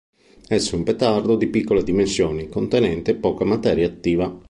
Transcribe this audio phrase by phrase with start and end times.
[0.47, 4.35] Esso è un petardo di piccole dimensioni contenente poca materia attiva.